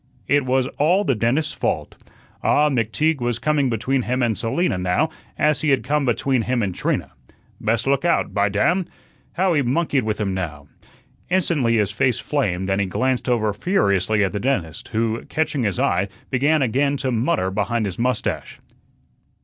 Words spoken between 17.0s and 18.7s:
mutter behind his mustache.